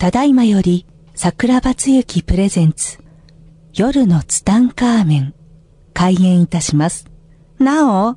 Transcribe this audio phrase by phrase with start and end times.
[0.00, 3.00] ただいまより桜庭つゆきプレゼンツ
[3.74, 5.34] 夜のツタンカーメン
[5.92, 7.04] 開演いたします。
[7.58, 8.16] なお、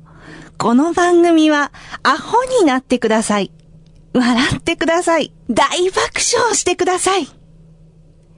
[0.56, 1.72] この番組は
[2.02, 3.52] アホになってください。
[4.14, 5.34] 笑ってください。
[5.50, 6.00] 大爆
[6.38, 7.26] 笑してください。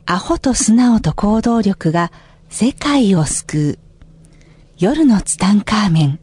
[0.06, 2.10] アホと素直と行動力が
[2.48, 3.78] 世界を救う。
[4.76, 6.20] 夜のツタンカーメン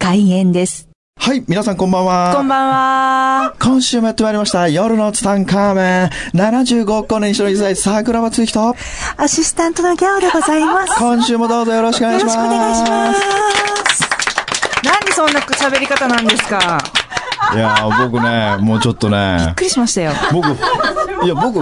[0.00, 0.89] 開演です。
[1.22, 2.32] はい、皆さんこんばんは。
[2.34, 3.54] こんばんは。
[3.60, 6.10] 今週もやってまいりました、夜のツタンカーメン。
[6.34, 8.74] 75個年一の一代、桜庭つゆきと、
[9.18, 10.98] アシスタントのギャオでございます。
[10.98, 12.38] 今週もどうぞよろしくお願いします。
[12.38, 13.20] よろしくお願いします。
[14.82, 16.82] なんでそんな喋り方なんですか
[17.54, 20.12] いやー、僕ね、もうちょっとねびっ、くりしましたよ。
[20.32, 20.48] 僕、
[21.24, 21.60] いや、僕、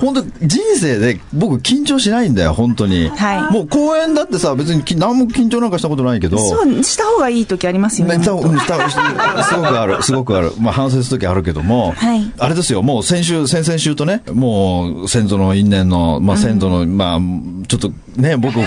[0.00, 3.08] 本当人生で僕緊張しないんだよ、本当に。
[3.08, 6.38] はいもう公演だってさ、別にき何も緊張なんかしたことないけど。
[6.38, 8.16] そう、した方がいい時ありますよね。
[8.16, 10.52] うん多分すごくある、すごくある。
[10.58, 17.20] まあ、反省するときあるけども、はいあれですよ、もう先週、先々週とね、もう先祖の因縁の、まあ、先祖の、まあ、
[17.68, 18.58] ちょっとね、僕、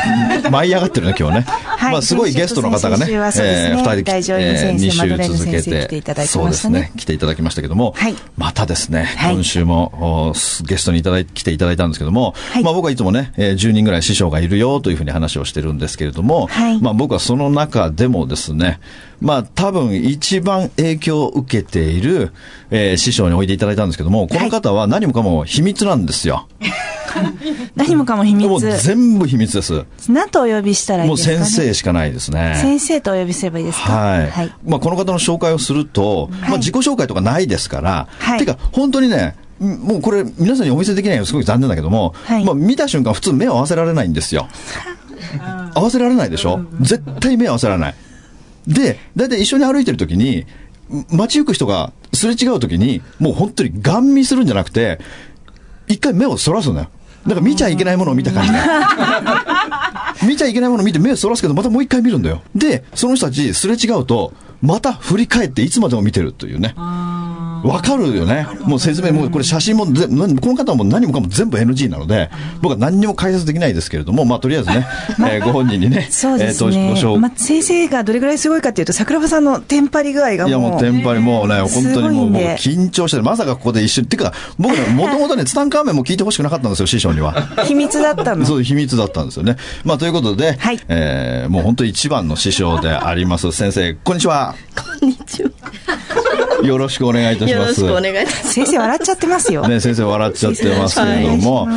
[0.49, 1.45] 舞い上がってるね、今日ね。
[1.89, 10.33] いまあ、すごいゲストの方がね、先週はそうですね二人で大女優先生二週続けていただきましたねそうですね、来ていただきましたけども、はいまたですね、はい今週もお
[10.65, 18.79] ゲストにいただい来ていただいたんですけども、はいまあ僕はいつもね、えー10人ぐらい師匠がいるよというふうに話をしてるんですけれども、はいまあ僕はその中でもですね、
[19.21, 22.31] まあ多分一番影響を受けている、
[22.71, 26.47] えー師匠においていただいたんですけども、この方は何もかも秘密なんですよ。
[27.75, 28.47] 何もかも秘密。
[28.47, 29.85] もう全部秘密です。
[30.09, 32.57] 何とお呼びしたらいいもうですか、ね、先生しかないですね。
[32.61, 33.91] 先生とお呼びすればいいですか？
[33.91, 34.29] はい。
[34.29, 34.51] はい。
[34.65, 44.47] まあ、この方の紹介をすると、まあ、自己紹介とかないですから、はいてか、本当にね、んもうこれ、皆さんにお見せできないのすごい残念だけども、はいまあ、見た瞬間、普通目を合わせられないんですよ。
[45.73, 46.59] 合わせられないでしょ？
[46.81, 47.95] 絶対目を合わせられない。
[48.67, 50.45] で、だいたい一緒に歩いてる時に、
[51.11, 54.99] 街行く人がすれ違う時に、もう本当にガン見するんじゃなくて、
[55.87, 56.89] 一回目をそらすんだよ。
[57.25, 58.57] だから見ちゃいけないものを見た感じで。
[60.27, 62.41] 見ちゃいけないものを見て目をそらすけど、またもう一回見るんだよ。
[62.55, 66.73] で、その人たちすれ違うと、また振り返っていつまでも見てるというね。
[67.63, 68.47] わかるよね。
[68.61, 72.29] もう説明も、これ写真もこの方はもう何もかも全部 NG なので、
[72.61, 74.87] 僕は何にも解説できないですけれども、まあとりあえずね、
[75.19, 76.93] えーご本人にね、そうですえーね。
[76.93, 80.49] とご紹まあ、先生がどれぐらいすごいかっていうと、桜庭さんのテンパり具合がもう。
[80.49, 87.33] いやもうテンパりもうね、本当にもうすごいん僕で緊張してるまさかここで一緒に、てか、僕ね、もともとね、 ツタンカーメンも聞いてほしくなかったんですよ、師匠には。
[87.65, 88.45] 秘密だったの。
[88.45, 89.55] そういう秘密だったんですよね。
[89.83, 94.55] まあということで、はいえーもう本当に一番の師匠であります、先生、こんにちは。
[94.99, 95.49] こんにちは。
[96.63, 97.81] よろしくお願いいたします。
[97.81, 98.53] よろしくお願いいたします。
[98.53, 99.67] 先生笑っちゃってますよ。
[99.67, 101.67] ね、先生笑っちゃってますけれども、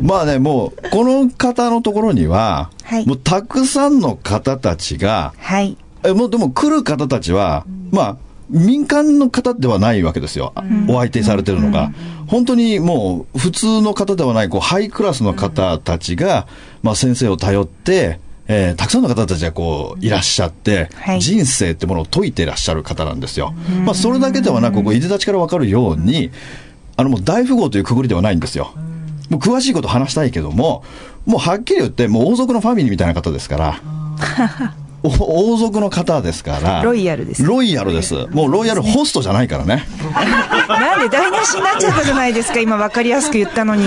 [0.00, 5.76] まあね、もう、この方のところには、はいもうたくさんの方たちが、はい。
[6.04, 8.16] えもうでも来る方たちは、まあ、
[8.50, 10.52] 民間の方ではないわけですよ。
[10.88, 11.90] お相手されてるのが。
[12.26, 16.46] 本当にもう、普通の方ではない、こう、ハイクラスの方たちが、
[16.82, 23.54] まあ、先生を頼って、えーたくさんの方たちがこう、いらっしゃって、はい人生ってものを解いていらっしゃる方なんですよ。
[23.84, 26.30] まあ、それだけではなく、こう、いでたちからわかるように、
[26.96, 28.72] あの、もう大富豪というくぐりではないんですよ。
[29.30, 30.84] もう詳しいこと話したいけども、
[31.24, 33.80] もうはっきり言って、もう王族のファミリーみたいな方ですから。
[35.04, 35.08] お
[35.54, 36.82] 王族の方ですから。
[36.82, 38.14] ロイヤルですロイヤルです。
[38.30, 39.86] もうロイヤルホストじゃないからね。
[40.68, 43.84] なんで台無しになっちゃったじゃないですか、今分かりやすく言ったのに。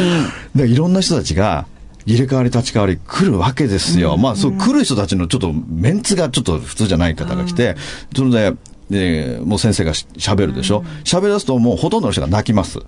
[0.55, 1.65] でいろんな人たちが、
[2.05, 4.17] 入れ替わり立ち替わり来るわけですよ。
[4.17, 7.75] まあ、そう、来る人たちのちょっとメンツがちょっと普通じゃない方が来て、
[8.15, 8.53] それで、
[8.89, 10.83] で、もう先生がし喋るでしょ？
[11.03, 12.79] 喋らすともうほとんどの人が泣きます。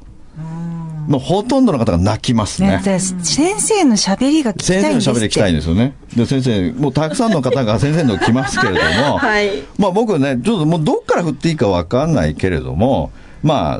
[1.07, 2.77] もうほとんどの方が泣きますね。
[2.77, 5.15] ね、で先生の喋りが聞き先たいんですって。
[5.15, 5.93] 生の喋り聞きたいんですよね。
[6.15, 8.79] で、先生、もうたくさんの方が先生の来ますけれど
[9.09, 13.11] も、 はいまあ僕ね、ちょっともうどっから振っていいかわかんないけれども、
[13.41, 13.79] ま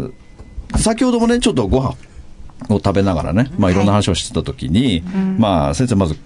[0.74, 1.96] あ、先ほどもね、ちょっとご飯
[2.69, 5.03] を食べながらね、まあいろんな話をしてた時に、
[5.38, 6.18] まあ先生まず、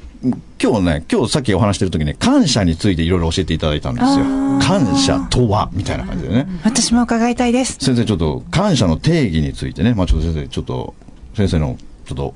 [0.61, 4.25] 今日ね、今日さっきお話してる時に、感謝についていろいろ教えていただいたんですよ。
[4.61, 6.47] 感謝とは、みたいな感じでね。
[6.63, 7.77] 私も伺いたいです。
[7.79, 10.93] 先生ちょっと感謝の定義についてね、まあちょっと先生、ちょっと、
[11.35, 12.35] 先生のちょっと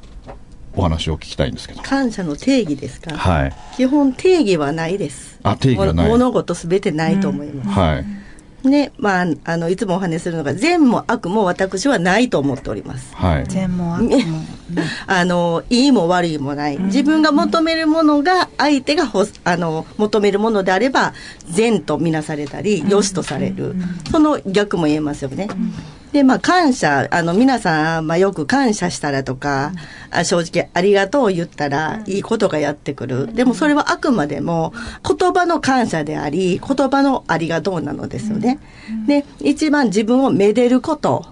[0.76, 1.82] お話を聞きたいんですけど。
[1.84, 3.16] 感謝の定義ですか？
[3.16, 3.54] はい。
[3.78, 5.40] 基本定義はないです。
[5.44, 7.70] あ定義はないも物事すべてないと思います。
[7.70, 8.06] はい。
[8.70, 13.16] ね、まあ、あの、いつもお話しするのが、善も悪も私はないと思っております。
[13.16, 13.46] はい。
[13.48, 14.10] 全も悪も。
[15.08, 16.78] あの、いいも悪いもない。
[16.78, 21.14] 自分が求めるものが、相手がほあの、求めるものであれば、
[21.50, 23.76] 善とみなされたり、良しとされる。
[24.12, 25.48] その逆も言えますよね。
[26.16, 29.74] で、まあ、感謝、あの、皆さん、まあ、よく感謝したらとか、
[30.12, 33.34] あ正直、ありがとうを言ったら、いいことがやってくる。
[33.34, 34.72] でも、それはあくまでも、
[35.06, 38.60] 言葉の感謝であり、言葉のありがとうなのですよね。
[39.08, 41.26] で、一番自分をめでること。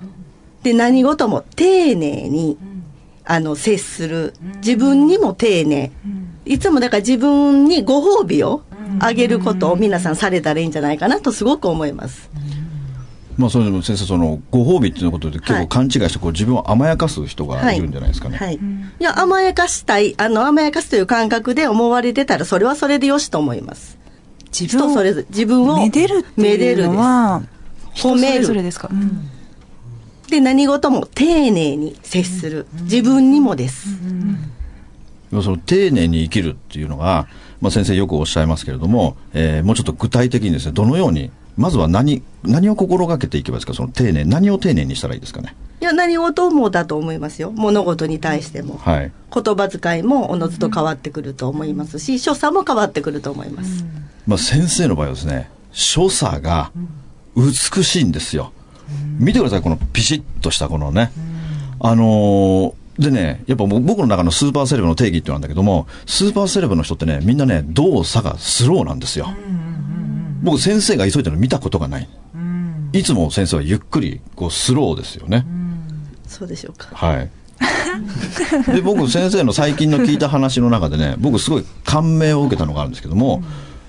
[0.64, 2.58] で、何事も丁寧に、
[3.24, 4.34] あの、接する。
[4.58, 5.94] 自分にも丁寧。
[6.44, 8.64] いつもだから自分にご褒美を
[9.00, 12.30] あげることを皆さんされたらいいんじゃないかなとすごく思います。
[13.38, 18.38] まあ、それでも先生、その、ご褒美っていうことで結構勘違いして、こう自分を甘やかす人がいるんじゃないですかね。
[18.38, 18.56] はい。
[18.56, 18.60] い
[19.04, 23.98] や、甘やかしたい、あの、甘やかすという感覚で思われてたら、それはそれでよしと思います。
[24.58, 25.78] 自分を人それぞれ、自分を。
[25.78, 27.42] めでるっていうのは、
[27.96, 29.30] 褒める人それですか、うん
[30.30, 32.66] で、何事も丁寧に接する。
[32.84, 33.88] 自分にもです。
[35.32, 37.28] まあその丁寧に生きるっていうのが、
[37.62, 45.56] まあ、先生よくおっしゃいますけれども、えーもうちょっと具体的にですね、どのように、まずは何、何を心がけていけばいいですか、その丁寧、何を丁寧にしたらいいですかね？
[45.82, 47.52] いや、何事もだと思いますよ。
[47.52, 48.78] 物事に対しても。
[48.78, 49.12] はい。
[49.34, 53.84] 言葉遣いもおのずと変わってくると思いますし、所作も変わってくると思います。
[54.26, 56.72] まあ、先生の場合はですね、所作が
[57.36, 58.52] 美しいんですよ。
[59.20, 61.12] 見てください、このピシッとしたこのね。
[61.80, 69.34] あのーでね、やっぱ僕の中のスーパーセレブの定義ってなんだけども、スーパーセレブの人ってね、みんなね、動作がスローなんですよ。
[70.44, 72.08] 僕先生が急いでるの見たことがない。
[72.92, 75.46] いつも先生はゆっくり、こうスローですよね。
[76.28, 76.90] そうでしょうか。
[76.94, 77.30] はい。
[78.74, 83.44] で、僕、先生の最近の聞いた話の中でね、僕、すごい感銘を受けたのがあるんですけども、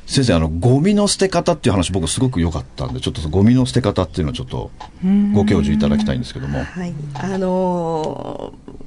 [0.06, 4.71] 先生、あの、ゴミの捨て方っていう話、僕、すごく良かったんで、ちょっとゴミの捨て方っていうのをちょっと
[5.33, 6.62] ご教授いただきたいんですけども。
[6.62, 6.95] はい。
[7.15, 8.85] あのー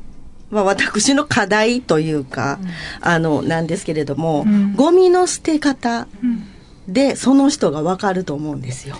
[0.49, 2.59] まあ、私の課題というか、
[3.01, 6.07] あの、なんですけれども、ゴミの捨て方
[6.87, 8.95] で、その人がわかると思うんですよ。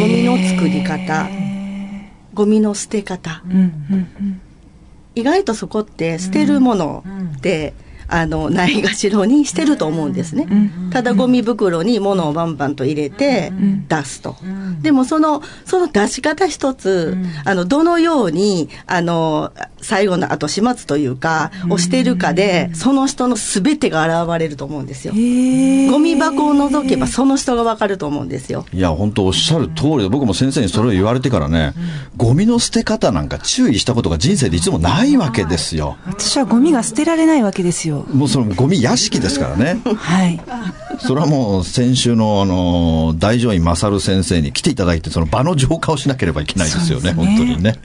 [0.00, 1.28] ゴミの作り方、
[2.34, 3.42] ゴミの捨て方。
[5.14, 7.04] 意外とそこって捨てるもの
[7.36, 7.74] って、
[8.08, 10.46] あの、ないがしろにしてると思うんですね。
[10.90, 13.52] ただゴミ袋に物をバンバンと入れて
[13.88, 14.36] 出すと。
[14.80, 25.12] でもその、その出し方一つ、あの、どのように、あの、最後の後始末というか、をしてるかで、その人の全てが現れると思うんですよ。
[25.12, 28.64] ゴミ箱を除けばその人がわかると思うんですよ。
[28.72, 31.74] いや、本当おっしゃる通りで、僕も先生にそれを言われてからね、
[32.16, 35.96] ゴミの捨て方なんか注意したことが人生でいつもないわけですよ。
[36.06, 37.97] 私はゴミが捨てられないわけですよ。
[38.12, 39.80] もうそのゴミ屋敷ですからね。
[39.84, 40.40] はい。
[40.98, 47.72] それはもう先週のあの、大乗院勝先生に来ていただいて、その場の浄化をしなければいけないですよね、ね本当にね。
[47.72, 47.84] だか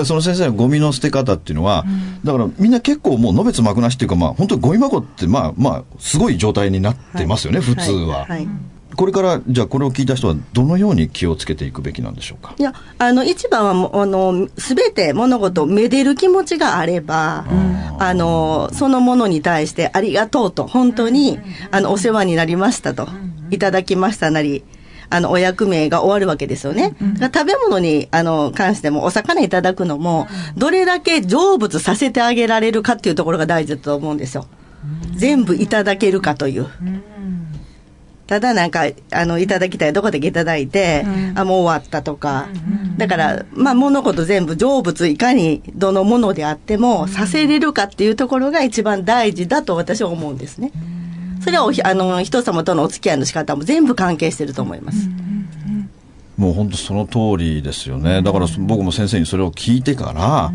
[0.00, 1.84] らその先生のゴミの捨て方っていうのは、
[2.24, 8.26] だからみんな結構もうのべつ幕なしっていうか、まあ本当にゴミ箱ってまあまあ、すごい状態になってますよね、普通は。
[8.26, 8.48] はい。
[8.96, 12.54] これから、じゃあこれを聞いた人はどのように気をつけていくべきなんでしょうか？
[12.58, 17.44] いや、あの、一番はもう、あの、すべて物事をめでる気持ちがあれば、
[17.98, 21.38] あの、そのものに対してありがとうと、本当に、
[21.70, 23.08] あの、お世話になりましたと、
[23.50, 24.64] いただきましたなり、
[25.10, 26.94] あの、お役目が終わるわけですよね。
[27.18, 34.46] だから食べ物に、あの、関しても、お魚いただくのも、どれだけ成仏させてあげられるかっていうところが大事だと思うんですよ。
[35.14, 36.66] 全部いただけるかという。
[38.26, 41.04] ただなんか、あの、いただきたいとこだけいただいて、
[41.34, 42.48] あ、もう終わったとか。
[42.96, 50.72] だから、まあ、物事全部成仏いかにどのものであっても、させれるかっていうところが一番大事だと私は思うんですね。
[51.42, 55.08] それはおひ、あの、人様とのお付き合いの仕方も全部関係してると思います。
[56.36, 58.22] もう本当その通りですよね。
[58.22, 60.52] だから僕も先生にそれを聞いてから、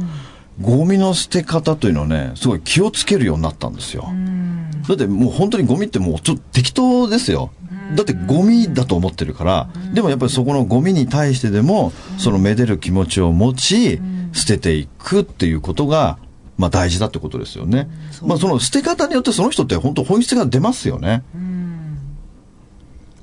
[0.60, 4.10] ゴミの捨て方というのをね、すごい気をつけるようになったんですよ。
[4.88, 7.52] だってもう本当にゴミってもうちょっと適当ですよ。
[7.96, 14.00] だってゴミだと思ってるから、でもやっぱりそこのゴミに対してでも、そのめでる気持ちを持ち、
[14.34, 16.18] 捨てていくっていうことが、
[16.58, 17.88] まあ大事だってことですよね。
[18.24, 21.24] まあその捨て方によってその人って本当本質が出ますよね。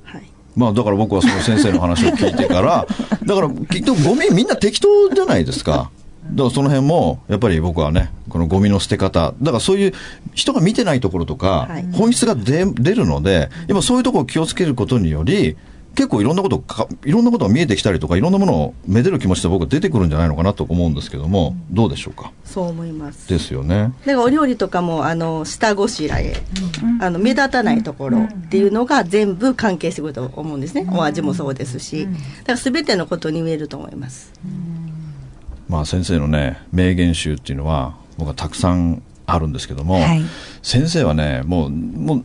[0.03, 0.23] はい。
[0.55, 2.87] まあだから僕はその先生の話を聞いてから、
[3.23, 5.91] だからきっとゴミみんな適当じゃないですか。
[6.31, 9.93] だからその辺も、やっぱり僕はね、このゴミの捨て方、だからそういう
[10.33, 15.55] 人が見てないところとか、はい本質が出出るので、やっぱそういうところを気をつけることにより、
[15.95, 22.33] 結構いろんなことか、いろんなことが見えてきたりとか、いろんなものをめでる気持ちで僕は出てくるんじゃないのかなと思うんですけども、どうでしょうか？
[22.43, 23.29] そう思います。
[23.29, 23.93] ですよね。
[24.05, 26.35] だからお料理とかも、あの、下ごしらえ、
[26.99, 30.85] あの、目立たないところっていうのが全部関係してくると思うんですね。
[30.91, 32.05] お味もそうですし。
[32.07, 32.19] だか
[32.53, 34.33] ら全てのことに言えると思います。
[35.67, 40.23] まあ先生のね、名言集っていうのは、僕はたくさんあるんですけども、はい
[40.61, 42.23] 先生はね、もう、も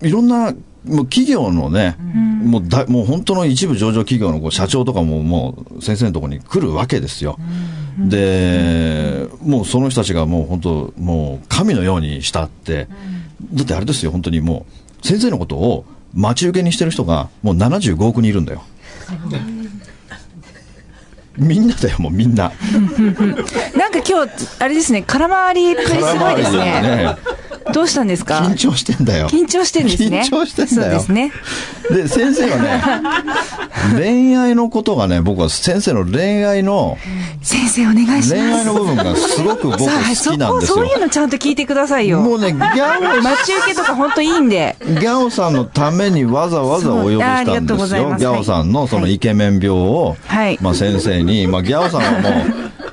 [0.00, 0.54] う、いろんな、
[0.86, 1.96] もう企業のね、
[2.42, 7.38] もうだ、もう本当の一部上場企業のこう社長とかももう先生のところに来るわけですよ。
[7.98, 12.88] で、もうその人たちがもう本当、もう神のように慕って、
[13.52, 14.64] だってあれですよ、本当にも
[15.02, 15.84] う、先生のことを
[16.14, 18.62] 待ち受けにしてる人がもう75億人いるんだよ。
[21.38, 22.52] みんなだよ、もうみんな。
[23.76, 27.16] なんか今日、あれですね、空回りっぷりすごいですね。
[27.68, 28.38] よどうしたんですか？
[28.38, 29.28] 緊張してんだよ。
[29.28, 30.20] 緊張してんですね。
[30.20, 30.82] 緊張してんだよ。
[30.82, 31.32] そうですね。
[31.90, 32.82] で、先生はね、
[33.96, 36.98] 恋愛のことがね、僕は先生の恋愛の、
[37.42, 38.34] 先生お願いします。
[38.34, 40.76] 恋愛の部分がすごく僕好きなんですよ。
[40.76, 42.20] そういうのちゃんと聞いてくださいよ。
[42.20, 44.76] もうね、ギャオ、待ち受けとか本当いいんで。
[44.84, 48.14] ギャオさんのためにわざわざお呼びしたんですよ。
[48.18, 52.32] ギャオさんのそのイケメン病を、はいまあ先生に、まあギャオさんはもう、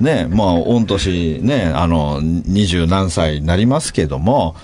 [0.04, 4.54] ね、まあ御年ね、あの、二十何歳になりますけども、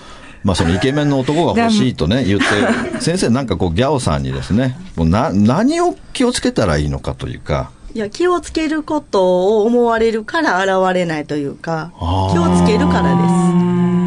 [0.43, 11.91] まあそのイケメンの男が欲しいとね、言って、先生なんかこうギャオさんにですね、もうな、何を気をつけたらいいのかというか、いや、気をつけることを思われるから現れないというか、
[12.31, 13.21] 気をつけるからで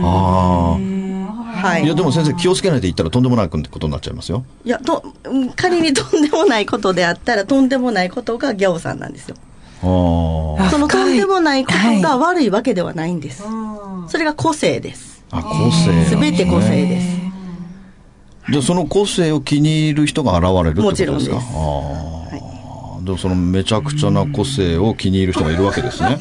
[0.05, 0.79] ああ。
[0.79, 0.97] す。
[1.67, 1.85] はい。
[1.85, 4.45] いやでも先生気をつけないと言ったらとんでもないことになっちゃいますよ。
[4.65, 9.37] いや、と、うん仮にとんでもないことであったら、とんでもないことがギャオさんなんですよ。
[10.71, 13.45] そのとんでもないことはいが悪いわけではないんです。
[14.09, 15.25] それが個性です。
[15.31, 16.05] あ、個性すね。
[16.07, 17.07] すべて個性です。
[18.51, 21.13] じゃあその個性を気に入る人が現れるってことですか？
[21.13, 26.17] もちろんですああ、でもそのめちゃくちゃな個性を気に入る人がいるわけですね。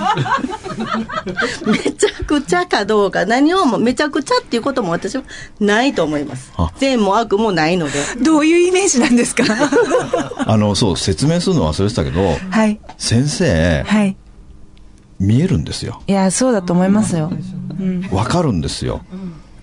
[1.66, 5.24] めちゃくちゃかどうか、何をもめちゃくちゃっていうことも私は
[5.60, 6.72] ないと思いますあ。
[6.78, 7.94] 善も悪もないので。
[8.24, 9.44] どういうイメージなんですか？
[10.46, 12.80] あの、そう、説明するの忘れてたけど、はい。
[12.98, 14.16] 先生、はい。
[15.20, 16.02] 見えるんですよ。
[16.08, 17.32] いや、そうだと思いますよ。
[18.12, 19.02] わかるんですよ。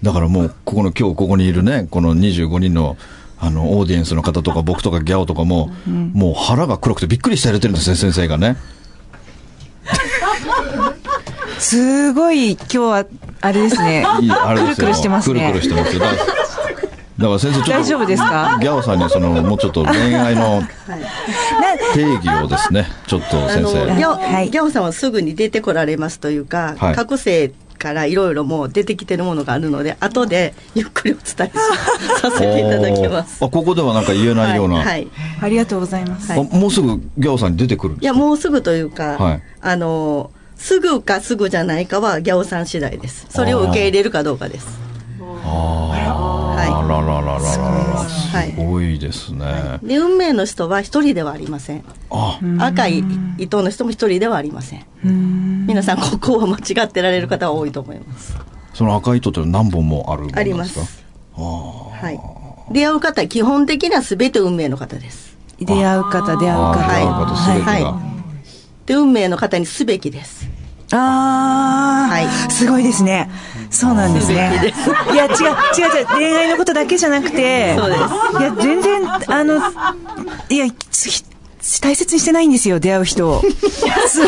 [0.03, 2.97] だからもう、ここの、今日ここにいるね、この25人の、
[3.39, 8.57] あの、オーディエンスの方とか僕とかギャオとかも、もう腹が黒くてびっくりしてやれてるんですね、先生がね。
[11.63, 13.07] すごい、今日は、
[13.41, 14.05] あれですね。
[14.21, 15.41] いいあれですよくるくるしてますね。
[15.41, 16.01] くるくるしてますよ。
[16.01, 16.19] だから
[17.19, 17.71] だから先生ちょっと。
[17.71, 18.59] 大丈夫ですか？
[18.61, 20.63] ギャオさんにその、もうちょっと恋愛の
[21.95, 23.79] 定義をですね、ちょっと先生。
[23.85, 33.45] ャオ、はいギャオさんはすぐに出てこられますというか、はい覚醒からいろいろもう出てきてるものがあるので、後でゆっくりお伝えしさせていただきます。
[33.45, 34.77] あ、ここではなんか言えないような。
[34.77, 34.87] はい。
[34.87, 35.09] はい
[35.43, 36.33] ありがとうございます。
[36.33, 40.31] あもうすぐギャオさんに出てくるんですいや、もうすぐというか、はいあの、
[40.63, 43.27] すぐかすぐじゃないかはギャオさん次第です。
[43.31, 44.67] それを受け入れるかどうかです。
[45.21, 49.81] あはいららららららすごいですね。
[49.83, 51.85] で、運命の人は一人ではありません。
[52.11, 53.03] あ、赤い
[53.39, 55.67] 糸の人も一人ではありません。
[55.67, 58.37] 皆さん、ここを間違ってられる方は多いと思います。
[58.73, 60.57] その赤い糸って何本もあるんですか？
[60.57, 61.05] ます。
[61.35, 62.73] はい。
[62.73, 65.37] 出会う方、基本的には全て運命の方です。
[65.59, 66.71] 出会う方、出会う方。
[66.71, 67.61] あー出会う方すべ。
[67.63, 68.13] はい
[68.87, 70.42] で、運命の方にすべきです。
[70.93, 73.31] ああ、はいすごいですね。
[73.71, 74.73] そうなんですね。
[75.13, 78.01] いや、違う、違う、違う、恋愛のことだけじゃなくて、そうです
[78.41, 79.61] いや、全然、あの、
[80.51, 83.41] いや、つ大切にしてないんですよ、出会う人を。
[84.09, 84.27] そう、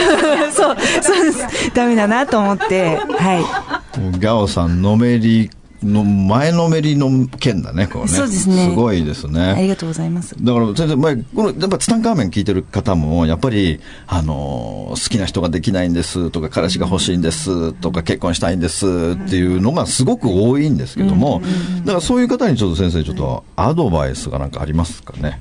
[0.52, 1.74] そう、そうです。
[1.74, 4.00] ダメだなと思って、はい。
[4.00, 5.50] もうギャオさん、のめり
[5.84, 8.08] の、前のめりの件だね、これね。
[8.08, 9.56] そうですねすごいですあね。
[9.62, 10.34] りがとうございます。
[10.40, 18.90] だから先生、前、この、やっぱツタンカーメン聞いてる方も、やっぱり、あの、好きな人ができないんですとか、彼氏が欲しいんですとか、結婚したいんですっ
[19.28, 21.42] ていうのがすごく多いんですけども、
[21.80, 25.40] だからそういう方にちょっと先生、ちょっとアドバイスがなんかありますかね？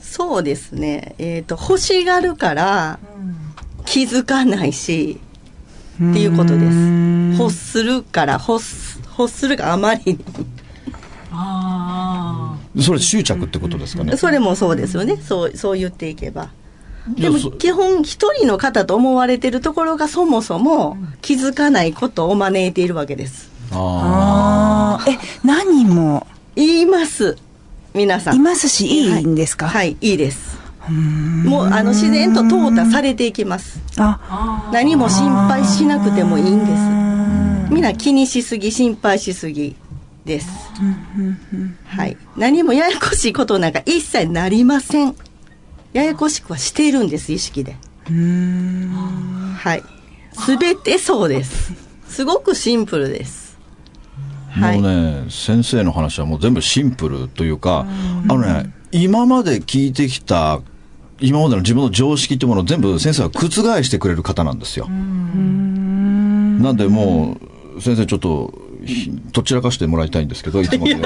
[0.00, 1.14] そうですね。
[1.18, 2.98] えっ、と、欲しがるから、
[3.86, 5.18] 気づかないし、
[5.94, 7.38] っていうことです。
[7.38, 8.91] 欲するから、欲す、
[9.22, 10.18] 欲するがあまりに。
[12.82, 14.16] それ執着ってことですかね。
[14.16, 15.16] それもそうですよね。
[15.16, 16.50] そう、そう言っていけば。
[17.16, 23.50] でも基本一人の方と思われてるところがそもそも気づかないことを招いているわけです。
[23.72, 26.26] あああ、え、何人も？
[26.54, 27.36] 言います。
[27.94, 28.36] 皆さん。
[28.36, 29.68] いますし、いいんですか？
[29.68, 30.60] はい、いいです。
[31.44, 33.80] もう、あの、自然と淘汰されていきます。
[33.98, 37.11] あ、何も心配しなくてもいいんです。
[37.72, 39.74] みんな気にしすぎ、心配しすぎ
[40.24, 40.48] です。
[41.86, 42.16] はい。
[42.36, 45.16] 何もややこしいことなんか一切なりません。
[45.92, 47.76] ややこしくはしているんです、意識で。
[48.04, 49.82] はい。
[50.34, 51.72] すべてそうです。
[52.08, 53.58] すごくシンプルです。
[54.54, 57.86] もうね、先生の話はもう全部シンプルというか、
[58.28, 60.60] あのね、今まで聞いてきた、
[61.20, 63.50] 今までの自分の常識ってものを全部先生は覆
[63.82, 64.88] してくれる方なんですよ。
[64.88, 67.51] なんでもう、
[67.82, 71.00] 先生ちょっと、ひどちらかしてもらいたいんですけど、 いつものよう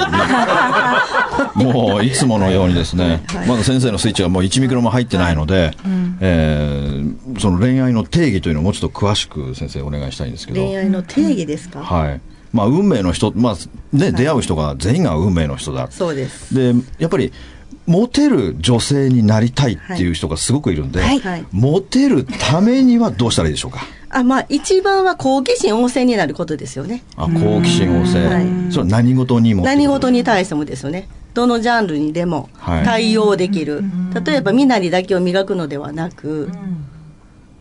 [1.58, 1.64] に。
[1.64, 5.72] もう、いつものようにですね、まだ先生のスイッチがもう1ミクロも入ってないので、
[6.20, 6.96] えー
[7.38, 10.64] その恋愛の定義というのをもうちょっと詳しく先生お願いしたいんですけど。
[10.64, 12.20] 恋愛の定義ですか、はい。
[12.52, 13.56] まあ、運命の人、まあ、
[13.96, 15.88] ね、出会う人が全員が運命の人だ。
[15.90, 16.54] そうです。
[16.54, 17.32] で、やっぱり、
[17.86, 21.20] モテる女性になりたいっていう人がすごくいるんで、はい。
[21.20, 21.46] はい。
[21.52, 23.80] モテるためにはどうしたらいいでしょうか？
[24.08, 27.04] あまあ一番は好奇心旺盛になることですよね。
[27.16, 28.72] あ好奇心旺盛、はい。
[28.72, 31.08] それは何事にも何事に対してもですよね。
[31.34, 32.84] どのジャンルにでもはい。
[32.84, 33.84] 対応できる、
[34.24, 36.50] 例えば身なりだけを磨くのではなく、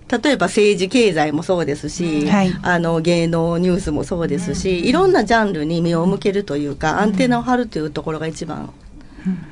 [0.10, 2.54] 例えば政治経済もそうですし、はい。
[2.64, 8.72] あの芸能ニュースもそうですし、いろんなジャンルに目を向けるというかアンテナを張るというところが一番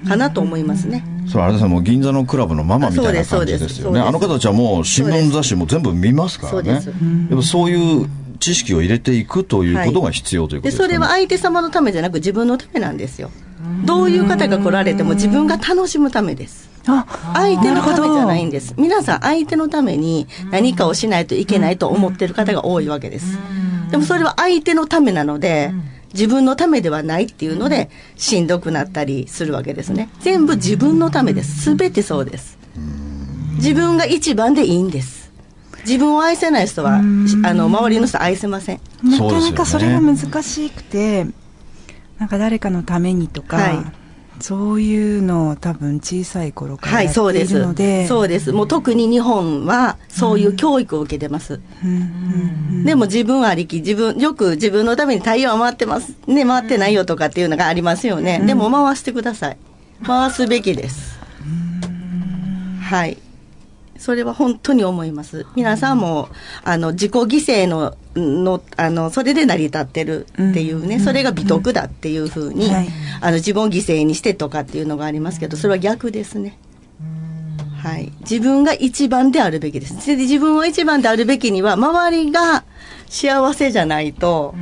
[0.08, 1.06] かなと思いますね。
[1.28, 13.32] それあれですねもう銀座のクラブのママみたいな感じですそうですそうですよねあの方たちはもう新聞雑誌も全部見ますからねそうですやっぱそういう知識を入れていくということが必要ということでですか、ねそれは相手様のためじゃなく自分のためなんですよ。
[13.86, 16.70] どういう方が来られても自分が楽しむためです。
[16.86, 18.76] あ、相手のためじゃないんでです。
[18.78, 23.38] 皆さん相手のために何かをしないといけないと思ってる方が多いわけです。
[23.90, 25.72] でもそれは相手のためなので、
[26.14, 30.10] 自分のためではないっていうので、しんどくなったりするわけですね。
[30.22, 31.62] 全部自分のためです。
[31.64, 32.58] すべてそうです。
[33.56, 35.32] 自分が一番でいいんです。
[35.86, 37.02] 自分を愛せない人は、あ
[37.54, 38.80] の、周りの人愛せません。
[39.04, 41.28] なかなかそれが難しくて、
[42.20, 44.03] なんか誰かのためにとか、はい
[44.40, 47.54] そういうのを多分小さい頃からはい、やっていそうです。
[47.54, 48.52] るので、そうです。
[48.52, 51.62] もう特に日本は、そういう教育を受けてます。
[51.84, 56.16] うんうんでも自分ありき、自分、よく自分のために太陽は回ってます。
[56.28, 58.42] ね、回ってないよとかっていうのがありますよね。
[58.46, 59.58] でも回してください。
[60.06, 61.18] 回すべきです。
[62.82, 63.18] はい。
[64.04, 65.46] それは本当に思います。
[65.56, 66.28] 皆さんも、
[66.66, 72.90] あの、自己犠牲の、の、あの、それで成り立ってるっていうね、それが美徳だっていうふうに、はい
[73.22, 76.58] あの、自分を犠牲にしてとかっていうのがありますけど、それは逆ですね。
[77.82, 78.12] はい。
[78.20, 80.06] 自分が一番であるべきです。
[80.06, 82.66] で自分を一番であるべきには、周りが
[83.08, 84.54] 幸せじゃないと、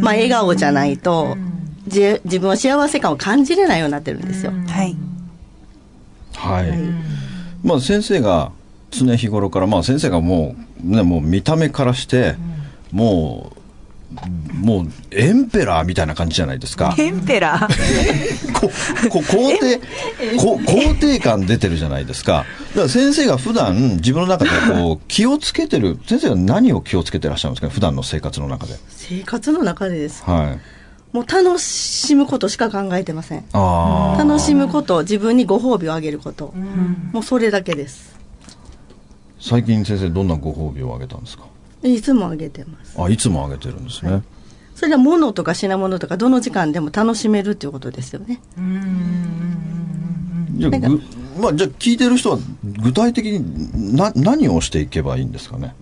[0.00, 1.36] まあ、笑顔じゃないと、
[1.88, 4.52] じ自分は幸せ感を感じれないようになってるんですよ。
[4.68, 4.96] はい。
[6.36, 6.78] はい、
[7.64, 8.52] まあ先生が
[8.90, 12.36] 常日頃からまあ先生がもうねもう見た目からして、
[12.92, 13.58] もう
[14.54, 17.68] もうエンペラーみたいな感じじゃないですかエンペラー？
[18.58, 18.70] こ
[19.10, 19.78] こ肯定
[20.38, 30.22] こ肯定感出てるじゃないですかだから先生が普段自分の中でこう気をつけてる先生は何を気をつけてらっしゃるんですかね普段の生活の中で生活の中でです。
[30.24, 30.78] はい
[31.10, 33.44] もう楽しむことしか考えてません。
[33.54, 36.52] 楽しむこと、自分にご褒美をあげること。
[37.12, 38.17] もうそれだけです。
[39.40, 41.44] 最近先生どんなご褒美をあげたんですか？
[41.82, 43.00] いつもあげてます。
[43.00, 44.22] あいつもあげてるんですね、
[44.74, 48.40] それは物とか品物とかどの時間でも楽しめるっていうことですよね。
[50.54, 51.02] じゃあ、ぐ
[51.40, 52.38] まあ、じゃあ聞いてる人は
[52.82, 55.74] 具体的にな何をしていけばいいんですかね？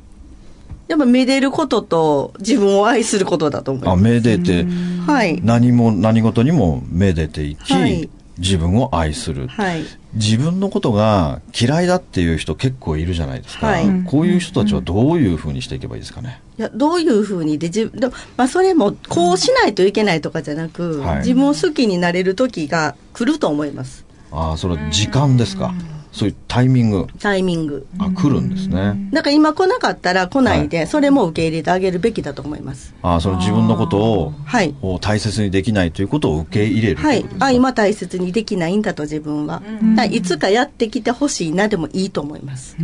[0.88, 4.02] やっぱめでることと自分を愛することだと思いあます。
[4.04, 4.66] めでて
[5.06, 5.40] はい。
[5.42, 9.84] 何も何事にもめでていき、はい自分を愛する、はい。
[10.14, 13.86] 自分のことが嫌いだっていう人結構いるじゃないですか、はい。
[14.06, 21.18] こういう人たちはどういうふうにしていけばいいですかね、いや、どういうふうにで、自分、まあ、それも、こうしないといけないとかじゃなく、はい。
[21.18, 24.04] 自分を好きになれる時が来ると思います。
[24.32, 25.72] ああそれは時間ですか、
[26.16, 27.86] そういうタイミングタイミング。
[27.98, 32.94] あ来るんですね、だから今来なかったら来ないで、それも受け入れてあげるべきだと思います。
[33.02, 34.74] ああその自分のことをはい。
[34.80, 39.62] を大切にできないということを受け入れるとはいあ、今大切にできないんだと自分は。
[40.10, 42.76] いつかやってきてほしいなでもいいと思います。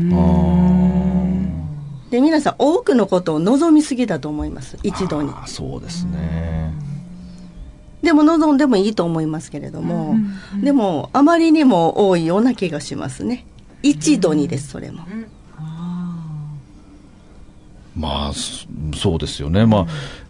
[2.10, 4.76] で、皆さん多くのことを望みすぎだと思います。
[4.82, 5.30] 一度に。
[5.30, 6.70] ああそうですね、
[8.02, 10.16] でも望んでもいいと思いますけれども、
[10.62, 13.46] でもあまりにも多いような気がしますね。
[13.82, 15.06] 一度にです、それも。
[17.96, 19.66] まあ、そそうですよね。
[19.66, 19.86] まあ、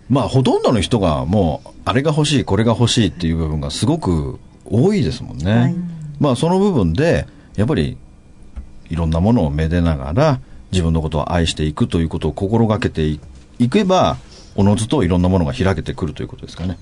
[0.08, 5.52] まあ、ほとんどの人がもう、あれが欲しい、これが欲しいっていう部分がすごく多いですもんね。
[5.52, 5.74] はい
[6.20, 7.96] まあ、その部分で、やっぱり、
[8.90, 13.20] いろんなものをめでながら、自分のことを愛していくということを心がけてい
[13.58, 14.16] いけば、
[14.54, 16.78] おのずといろんなものが開けてくるということですかね。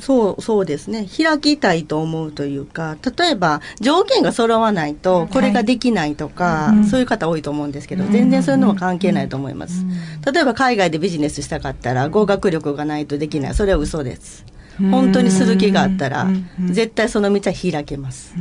[0.00, 1.06] そう、そうですね。
[1.16, 9.84] 開きたいと思うというか、例えば条件が揃わないと、これができないとか、そういう方多いと思うんですけど、全然そういうのは関係ないと思います。
[10.32, 13.54] 例えば海外でビジネスしたかったら、語学力がないとできない。
[13.54, 14.44] それは嘘です。
[14.78, 16.26] 本当にする気があったら、
[16.70, 18.34] 絶対その道は開けます。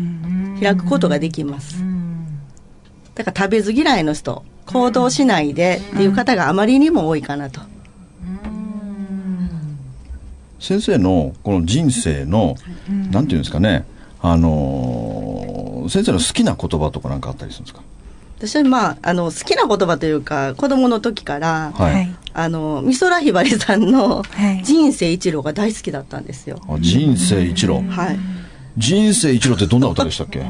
[0.62, 1.84] 開くことができます。
[3.16, 7.62] だから食べず嫌いの人、行動しないでっていう方があまりにも多いかなと。
[10.62, 12.56] 先生のこの人生の、
[13.12, 13.84] なんていうんですかね、
[14.22, 17.82] あのー先生の好きな言葉とかなんかあったりするんですか？
[18.38, 21.94] 私はまあ、あの、好きな言葉というか、子供の時から、はい。
[21.94, 22.16] はい。
[22.34, 24.64] あの、美空ひばりさんのはい。
[24.64, 26.60] 人生一路が大好きだったんですよ。
[26.70, 27.82] あ人生一路。
[27.90, 28.20] はい。
[28.78, 30.44] 人生一路ってどんな歌でしたっけ？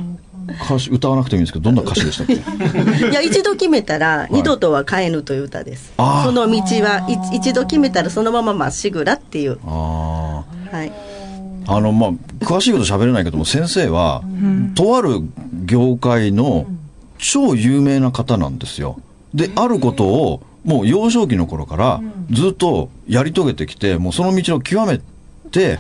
[0.66, 2.34] 歌詞歌わなくてもいいんですけど、どんな歌詞でしたっけ？
[3.10, 5.94] いや、一度決めたら、二度とは変えぬという歌です。
[5.98, 9.58] その道は、い一度決めたらそのまままっしぐらっていう。
[9.66, 10.92] あはい。
[11.68, 11.76] あ。
[11.76, 12.12] あの、まあ、
[12.44, 14.24] 詳しいこと喋れないけども、先生は、
[14.76, 15.22] とある
[15.66, 16.66] 業界の
[17.18, 18.98] 超有名な方なんですよ。
[19.34, 25.00] で、あることを、もう幼少期の頃からずっとやり遂げてきて、もうその道を極め
[25.52, 25.80] て、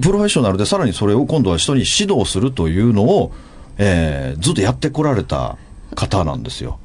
[0.00, 3.32] プロフェッショナルでさらにそれを今度は人に指導するというのを、
[3.78, 5.56] えーずっとやってこられた
[5.94, 6.78] 方なんですよ。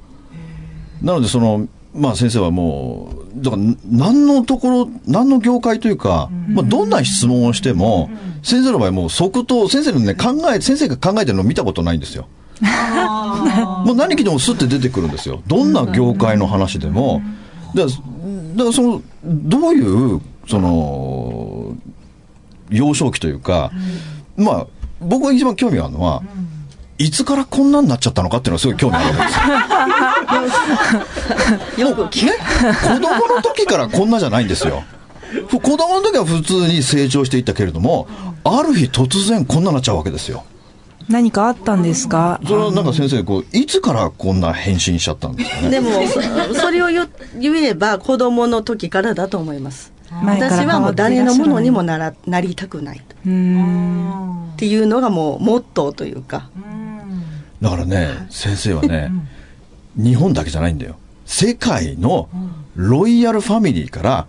[1.02, 8.10] なのでその、まあ先生はもう、だから何のところ、何の業界というか、まあどんな質問をしても、
[8.44, 12.28] 先生の場合もう即答、先生のね、考え、先生が考えてるのを見たことないんですよ。
[13.86, 15.42] もう何聞いてもスッて出てくるんですよ。
[15.48, 17.22] どんな業界の話でも。
[17.74, 17.96] だから、
[18.56, 21.76] だからその、どういう、その、
[22.70, 23.72] 幼少期というか、
[24.38, 24.68] まあ、
[25.02, 26.22] 僕が一番興味があるのは、
[27.00, 30.52] いつからこんなになっちゃったのかっていうのはすごい興味あるわけで
[31.74, 31.90] すよ。
[31.90, 34.84] よく聞ね、子供の時からこんなじゃないんですよ。
[35.48, 38.08] ふ子供の時は普通に成長していったけれども、
[38.44, 40.44] ある日突然こんなになっちゃうわけですよ。
[41.08, 42.40] 何かあったんですか？
[42.46, 45.70] それはなんか先生、こう、いつからこんな変身しちゃったんですかね？
[45.70, 47.08] でも、そそれを言
[47.40, 49.94] 言えば子供の時からだと思います。
[50.24, 53.02] 私はもう誰のものにもならなりたくないっ
[54.58, 56.50] ていうのがもうモットーというか。
[57.62, 59.12] だからね、先生はね、
[59.98, 60.96] 日本だけじゃないんだよ。
[61.26, 62.30] 世界の
[62.76, 64.26] ロイヤルファミリーから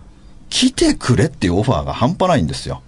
[0.49, 2.81] 来てくれっていうオファーが半端ないんですよ。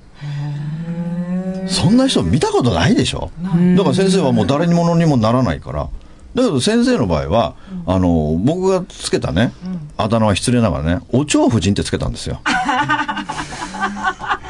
[1.67, 3.31] そんな人見たことないでしょ？
[3.77, 5.87] だから先生はもう誰にものにもならないから。
[6.35, 9.53] だけど先生の場合は、あの、僕がつけたね、
[9.97, 12.41] あだ名は失礼ながらね、お蝶夫人ってつけたんですよ。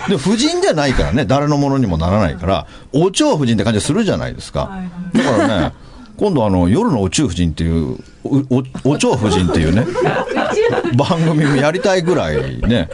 [0.08, 4.70] で、夫人じゃないからね、誰のものにもならないから、お蝶夫人って感じするじゃないですか。
[5.14, 5.74] だからね、
[6.18, 8.38] 今度あの、夜のお中夫人っていう、お、
[8.86, 9.86] おお蝶夫人っていうね、
[10.98, 12.90] 番組もやりたいぐらいね。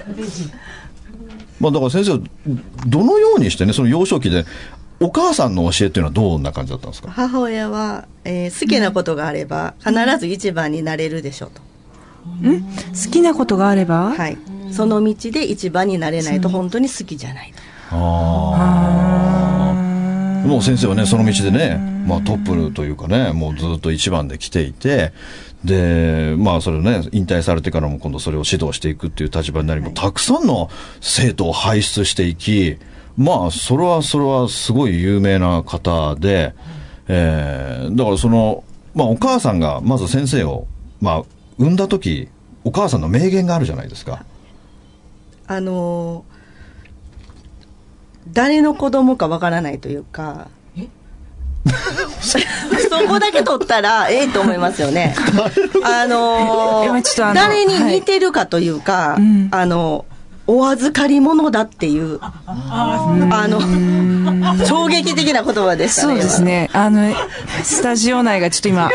[1.60, 2.22] まあだから先生、
[2.88, 4.46] どのようにしてね、その幼少期で、
[5.02, 7.10] お母さんの教えっていうのはどんな感じだったんですか？
[7.12, 11.62] 母親は、えー好きなことがあれば必ず一番になれるでしょうと。
[13.06, 14.38] 好きなことがあれば、はい。
[14.72, 17.62] その道で一番になれないと本当に好きじゃないと。
[17.96, 18.99] ああ。
[20.46, 25.12] もう先生はね、その道でね、まあトップというかね、もうずっと一番で来ていて、
[25.64, 30.70] で、まあそれをね、引退されてからも今度それを指導していくっていう立場になり、もうたくさんの
[31.02, 32.78] 生徒を輩出していき、
[33.18, 36.54] まあそれはそれはすごい有名な方で、
[37.08, 38.64] えー、だからその、
[38.96, 40.68] まあお母さんがまず先生を、
[41.02, 41.24] まあ
[41.58, 42.30] 産んだ時、
[42.64, 44.24] お母さんの名言があるじゃないですか。
[45.48, 46.39] あのー
[48.34, 50.48] 誰の子供かわからないというか、
[52.22, 55.16] そこだけ取ったら、ええと思いますよね。
[55.84, 60.06] あのー誰に似てるかというか、うんあの、
[60.48, 66.14] お預かり物だっていう、あの、衝撃的な言葉でしたね。
[66.14, 66.70] そうですね。
[66.74, 67.14] あの、
[67.64, 68.90] スタジオ内がちょっと今、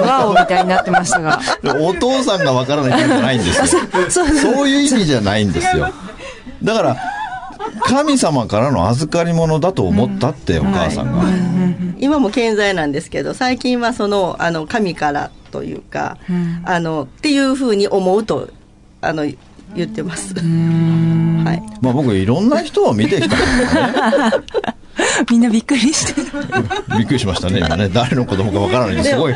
[0.00, 1.40] ワオみたいになってましたが。
[1.80, 3.80] お父さんがわからないって意味じゃないんですよ。
[4.54, 5.90] そういう意味じゃないんですよ。
[6.62, 6.96] だから、
[7.86, 11.24] 神様からの預かり物だと思ったって、お母さんが。
[11.98, 16.18] 今も健在なんですけど、最近はその、あの、神からというか、
[16.64, 18.48] あの、っていうふうに思うと、
[19.00, 19.24] あの、
[19.74, 20.34] 言ってます。
[20.34, 21.78] はい。
[21.80, 24.44] まあ僕、いろんな人を見てきたからね。
[25.30, 26.26] みんなびっくりしてる。
[26.98, 27.88] びっくりしましたね、今ね。
[27.88, 29.34] 誰の子供かわからないんですごい。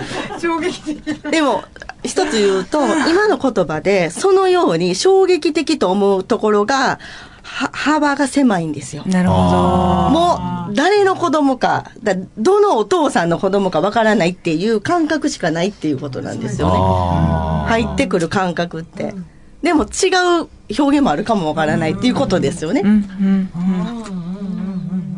[1.31, 1.65] でも、
[2.03, 6.99] 一つ言うと、今の言葉で、そのように衝撃的と思うところが、は
[7.45, 9.05] 幅が狭いんですよ。
[9.07, 10.11] なるほど。
[10.11, 16.75] もう、誰の子供か、だどのお父さんの子供かわからないっていう感覚しかないっていうことなんですよね。
[16.77, 19.15] あ入ってくる感覚って。
[19.63, 20.09] でも違
[20.43, 22.81] う表現もあるかもわからないっていうことですよね。
[22.83, 23.49] うんうん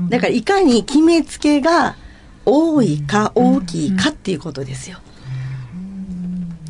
[0.09, 1.97] だからいかに決めつけが
[2.45, 4.99] 多いか大きいかっていうことですよ。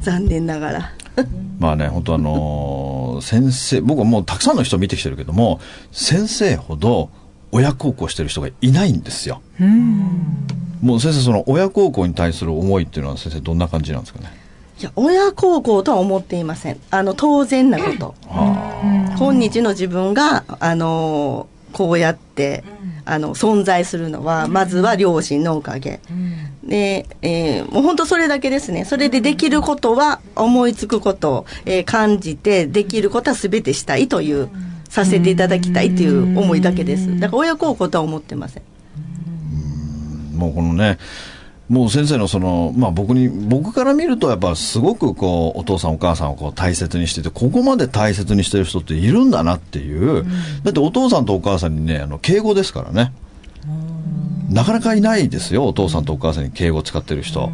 [0.01, 0.93] 残念ながら。
[1.59, 5.61] まあね、本当あのー先生、僕はもうたくさんの人を見てきてるけども、
[5.93, 7.11] 先生ほど
[7.53, 9.41] 親孝行してる人がいないんですよ。
[10.81, 14.31] もう先生、その親孝行に対する思いっていうのは先生どんな感じなんですかね？
[14.79, 16.79] いや、親孝行とは思っていません。
[16.91, 18.15] あの、当然なこと。
[19.19, 22.63] 今日の自分が、あの、こうやって、
[23.07, 26.01] あの、存在するのは、まずは両親のおかげ。
[26.67, 28.85] で、えーもう本当それだけですね。
[28.85, 34.49] それでできることは、思いつくこと、えー感じて、できることは全てしたいという、
[34.89, 37.19] させていただきたいという思いだけです。
[37.19, 38.63] だから親孝行とは思ってません。
[40.35, 40.99] もうこのね、
[41.69, 50.25] もう先生のその、まあ僕に、僕から見るとやっぱすごくこう、お父さんお母さんをこう大切にしてて、ここまで大切にしてる人っているんだなっていう、
[50.63, 53.13] だってお父さんとお母さんにね、あの、敬語ですからね。
[54.51, 57.51] なかなかいないですよ、お父さんとお母さんに敬語を使ってる人。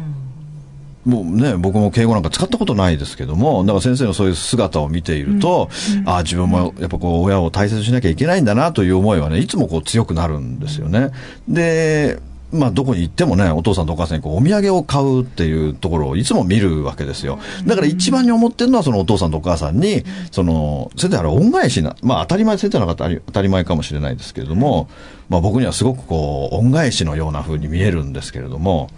[1.05, 5.69] もうね、僕も敬語なんか使ったことないですけども、だから先生のそういう姿を見ていると、
[6.05, 11.09] ああ、自分もやっぱこう、親を大切にしなきゃいけないんだなという思いはね、いつもこう強くなるんですよね。
[11.47, 12.19] で、
[12.53, 17.39] まあ、どこに行ってもね、お父さんとお母さんにこうお土産を買うっていうところをいつも見るわけですよ。
[17.65, 24.87] だから一番に思ってるのはそのお父さんとお母さんに、その、先生あれ恩返しな、まあ当たり前、先生の方当たり前かもしれないですけれども、
[25.29, 28.89] まあ僕にはすごくこう、恩返しのようなふうに見えるんですけれども、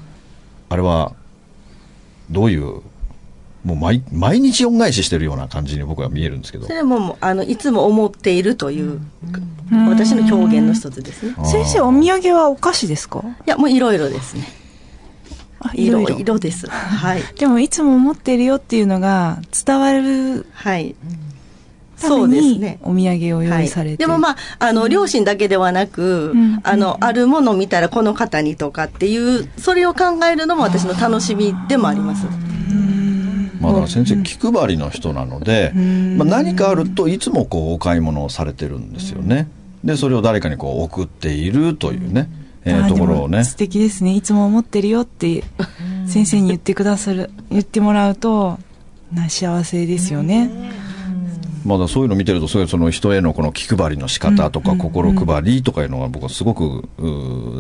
[0.70, 1.14] あれは、
[2.30, 2.82] どういう、
[3.66, 6.74] もう毎毎日恩返ししてるような感じに僕は見えるんですけどそ。
[6.74, 9.02] れもあのいつも思っているという、
[9.90, 11.34] 私の表現の一つですね。
[11.44, 13.24] 先生、お土産はお菓子ですか？
[13.48, 14.44] いや、もういろいろですね。
[15.60, 16.70] あいろいろろです。
[16.70, 17.24] はい。
[17.40, 20.96] でも、いつも思ってるよっていうのが伝わるはい。
[22.00, 22.78] たそうですね。
[22.84, 32.28] お土産を用意されて、でもまあ、あの、両親だけではなく、うんあの、あるものを見たらこの方にとかっていう、それを考えるのも私の楽しみでもあります。
[33.60, 35.72] まあ、だから先生、気配りの人なので、
[36.18, 39.48] まあ、何かあるといつもこうお買い物をされてるんですよね。
[39.84, 42.30] で、それを誰かにこう送っているというね、
[42.66, 43.44] えーところをね。
[43.44, 44.16] 素敵ですね。
[44.16, 45.44] いつも思ってるよって、
[46.08, 48.58] 先生に言ってくださる、言ってもらうと、
[49.14, 50.50] な幸せですよね。
[51.66, 56.88] まだそういうの見てると、そういうその人へのこの気配りの仕方とか、心配りとかいうのが僕はすごく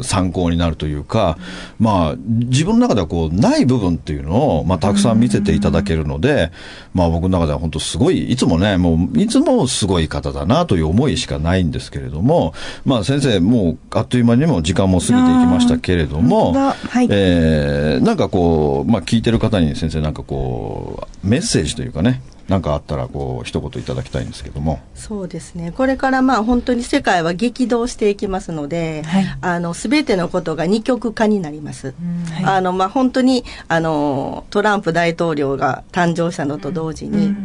[0.04, 1.38] 参考になるというか、
[1.80, 6.52] まあ、自分の中ではこう、ない部分っていうのを、まあ、たくさん見せていただけるので、
[6.94, 12.54] まあ、僕の中では本当すごい、いつもね、もう、いつもすごい方だなという思いしかないんですけれども、
[12.86, 17.08] まあ、先生、もう、あっという間にも時間も過ぎていきましたけれども、はい。
[17.10, 24.79] えーなんかこう、まあ、聞いてる方に先生、なんかこう、メッセージというかね、なんかあったら、こう、一言いただきたいんですけども。
[24.93, 25.73] そうですね。
[25.75, 31.95] これからまあ本当に世界は激動していきますので、はいあの、すべてのことが二極化になります。
[32.31, 37.36] はいあの、まあ本当に、あの、トランプ大統領が誕生したのと同時に、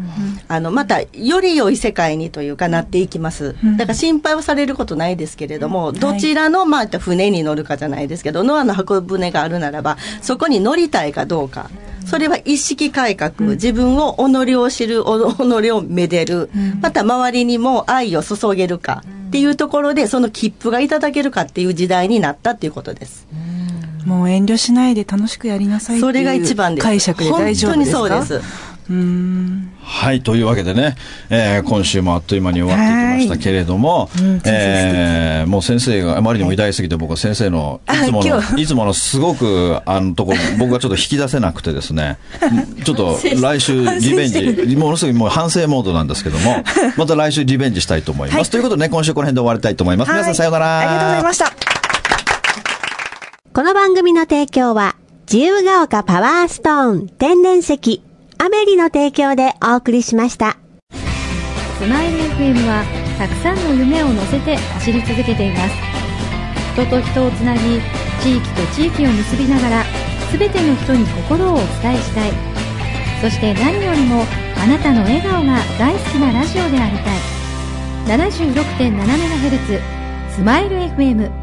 [0.48, 3.56] あの、また、より良い世界にというかなっていきます。
[3.78, 11.70] だから心配はされることないですけれども、どちらの、まあ、船に乗るかじゃないですけど、ノアの箱舟があるならば、そこに乗りたいかどうか。
[12.06, 23.26] それは意識改革、自分を己を知る、お己をめでる、また周りにも愛を注げるかっていうところで、その切符がいただけるかっていう時代になったっていうことです。
[24.06, 26.84] もう遠慮しないで楽しくやりなさいっていうそれが一番です。
[26.84, 27.98] 解釈で大丈夫ですか？
[27.98, 28.69] 本当にそうです。
[29.82, 30.96] はい、というわけでね、
[31.30, 34.10] えー今週もあっという間に終わっていきましたけれども、
[34.44, 38.06] えーもう先生があまりにも偉大すぎて、僕は先生のい。
[38.06, 42.18] つもの、いつものすごく、あのところ、 僕がちょっと引き出せなくてですね、
[42.84, 46.64] ちょっと 来週リベンジ、ものすごいもう反省モードなんですけども、
[46.96, 48.50] また来週リベンジしたいと思います。
[48.50, 50.10] ということでね、今週この辺で終わりたいと思います。
[50.10, 50.78] 皆さんさようなら。
[50.78, 51.52] ありがとうございました。
[53.52, 54.94] この番組の提供は、
[55.30, 58.02] 自由が丘パワーストーン天然石、
[58.42, 60.56] アメリの提供でお送りしました。
[60.90, 62.84] スマイル FM は
[63.18, 65.74] たくさんの夢を乗せて走り続けています。
[66.72, 67.60] 人と人をつなぎ
[68.22, 69.84] 地域と地域を結びながら
[70.32, 72.32] 全ての人に心をお伝えしたい。
[73.20, 74.24] そして何よりも
[74.56, 77.18] あなたの笑顔が大好きなラジオでありたい。
[78.06, 79.82] 76.7MHz
[80.30, 81.39] スマイル FM